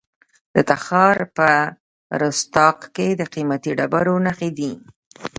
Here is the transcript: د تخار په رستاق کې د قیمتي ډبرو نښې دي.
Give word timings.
د 0.53 0.57
تخار 0.69 1.17
په 1.37 1.49
رستاق 2.21 2.79
کې 2.95 3.07
د 3.19 3.21
قیمتي 3.33 3.71
ډبرو 3.79 4.15
نښې 4.25 4.49
دي. 4.57 4.71